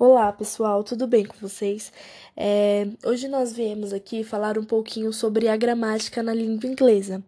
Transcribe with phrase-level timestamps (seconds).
[0.00, 1.92] Olá, pessoal, tudo bem com vocês?
[2.36, 7.20] É, hoje nós viemos aqui falar um pouquinho sobre a gramática na língua inglesa,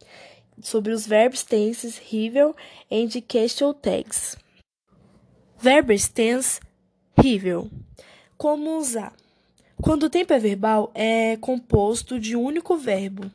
[0.63, 2.55] sobre os verbos tenses, river
[2.89, 4.37] and question tags.
[5.59, 6.61] Verbos tense,
[7.19, 7.65] river.
[8.39, 9.17] Como usar?
[9.83, 13.29] Quando o tempo é verbal, é composto de um único verbo.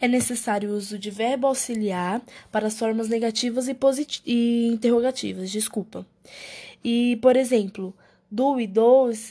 [0.00, 3.76] É necessário o uso de verbo auxiliar para as formas negativas e,
[4.24, 6.06] e interrogativas, desculpa.
[6.82, 7.94] E, por exemplo,
[8.30, 8.68] do e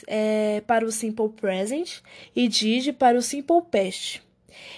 [0.06, 2.00] é para o simple present
[2.34, 4.22] e did para o simple past.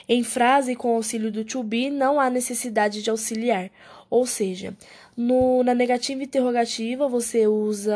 [0.08, 3.70] Em frase com auxílio do to be não há necessidade de auxiliar,
[4.08, 4.76] ou seja,
[5.16, 7.94] no, na negativa interrogativa você usa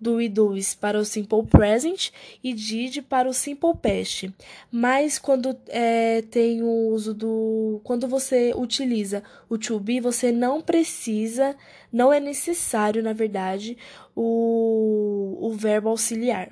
[0.00, 2.10] do e dois para o simple present
[2.42, 4.32] e did para o simple past.
[4.70, 7.80] Mas quando é, tem o uso do.
[7.84, 11.56] Quando você utiliza o to be, você não precisa,
[11.92, 13.76] não é necessário, na verdade,
[14.14, 16.50] o, o verbo auxiliar.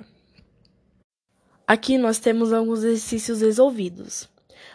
[1.67, 4.29] Aqui nós temos alguns exercícios resolvidos.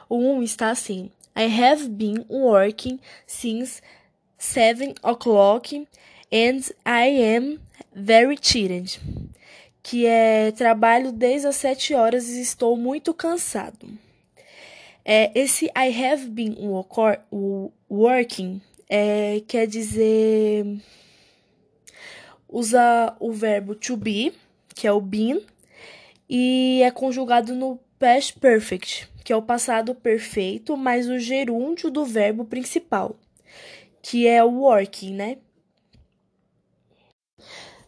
[0.09, 3.83] O 1 um está assim: I have been working since
[4.39, 5.87] 7 o'clock
[6.33, 7.59] and I am
[7.99, 9.01] very tired,
[9.83, 13.89] que é trabalho desde as sete horas e estou muito cansado.
[15.03, 16.57] É, esse I have been
[17.89, 20.67] working é, quer dizer
[22.47, 24.33] usa o verbo to be,
[24.75, 25.43] que é o been,
[26.29, 32.05] e é conjugado no past perfect, que é o passado perfeito, mais o gerúndio do
[32.05, 33.17] verbo principal,
[34.03, 35.39] que é o working, né?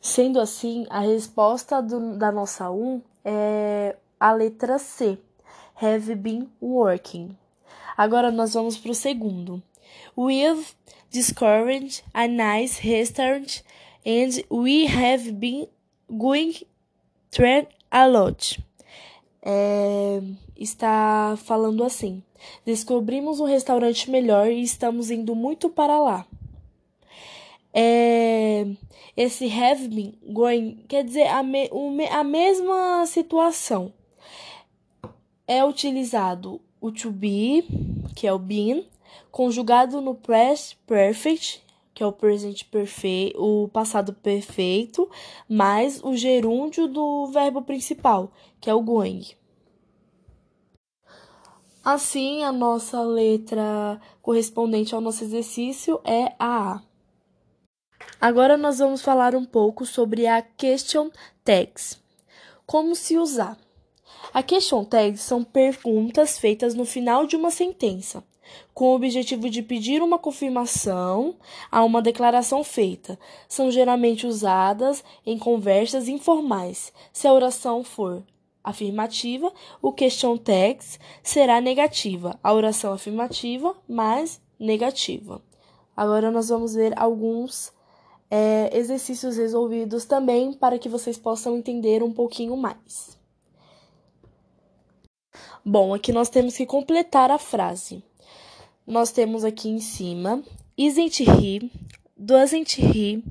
[0.08, 5.18] Sendo assim, a resposta do, da nossa 1 é a letra C,
[5.74, 7.36] have been working.
[7.94, 9.62] Agora nós vamos para o segundo.
[10.16, 10.66] We've
[11.10, 13.62] discovered a nice restaurant
[14.02, 15.68] and we have been
[16.10, 16.54] going
[17.30, 18.64] there a lot.
[19.42, 20.22] É,
[20.56, 22.22] está falando assim:
[22.64, 26.26] descobrimos um restaurante melhor e estamos indo muito para lá.
[27.72, 28.66] É,
[29.16, 31.68] esse have been going quer dizer a, me,
[32.10, 33.92] a mesma situação.
[35.46, 37.64] É utilizado o to be,
[38.14, 38.86] que é o been,
[39.30, 41.62] conjugado no past perfect,
[41.94, 45.10] que é o presente perfeito, o passado perfeito,
[45.48, 48.30] mais o gerúndio do verbo principal,
[48.60, 49.24] que é o going.
[51.84, 56.87] Assim, a nossa letra correspondente ao nosso exercício é a A.
[58.20, 61.08] Agora nós vamos falar um pouco sobre a question
[61.44, 62.02] tags.
[62.66, 63.56] Como se usar?
[64.34, 68.24] A question tags são perguntas feitas no final de uma sentença,
[68.74, 71.36] com o objetivo de pedir uma confirmação
[71.70, 73.16] a uma declaração feita.
[73.48, 76.92] São geralmente usadas em conversas informais.
[77.12, 78.24] Se a oração for
[78.64, 82.36] afirmativa, o question tags será negativa.
[82.42, 85.40] A oração afirmativa, mais negativa.
[85.96, 87.72] Agora nós vamos ver alguns
[88.30, 93.18] é, exercícios resolvidos também para que vocês possam entender um pouquinho mais.
[95.64, 98.02] Bom, aqui nós temos que completar a frase.
[98.86, 100.42] Nós temos aqui em cima
[100.76, 101.70] isn't he,
[102.16, 103.22] doesn't he,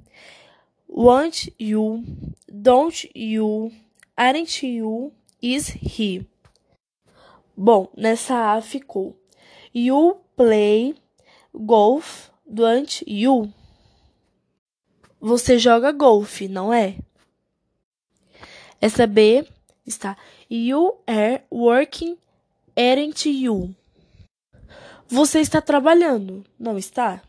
[0.87, 2.03] want you,
[2.47, 3.71] don't you,
[4.15, 6.25] aren't you, is he.
[7.55, 9.15] Bom, nessa A ficou
[9.73, 10.95] You play
[11.53, 13.51] golf, don't you?
[15.19, 16.97] Você joga golfe, não é?
[18.79, 19.47] Essa B
[19.85, 20.17] está
[20.49, 22.17] You are working,
[22.75, 23.75] aren't you?
[25.07, 27.21] Você está trabalhando, não está?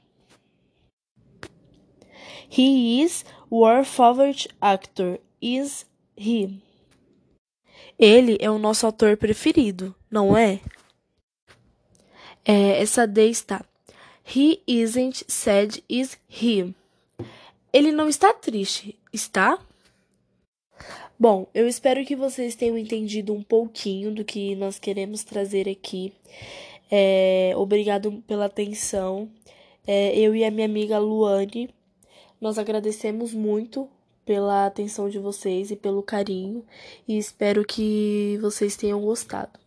[2.50, 6.60] He is your favorite actor, is he?
[7.98, 10.60] Ele é o nosso ator preferido, não é?
[12.44, 13.64] é essa D está.
[14.24, 16.74] He isn't sad, is he?
[17.72, 19.58] Ele não está triste, está?
[21.18, 26.12] Bom, eu espero que vocês tenham entendido um pouquinho do que nós queremos trazer aqui.
[26.90, 29.28] É, obrigado pela atenção.
[29.86, 31.70] É, eu e a minha amiga Luane,
[32.40, 33.88] nós agradecemos muito
[34.24, 36.62] pela atenção de vocês e pelo carinho,
[37.08, 39.58] e espero que vocês tenham gostado.